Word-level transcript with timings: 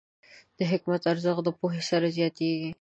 د 0.57 0.59
حکمت 0.71 1.01
ارزښت 1.11 1.41
د 1.45 1.49
پوهې 1.59 1.81
سره 1.89 2.07
زیاتېږي. 2.17 2.69